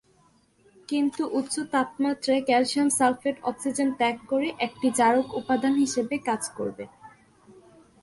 [0.89, 6.83] কিন্তু উচ্চ তাপমাত্রায় ক্যালসিয়াম সালফেট অক্সিজেন ত্যাগ করে একটি জারক উপাদান হিসাবে কাজ করবে।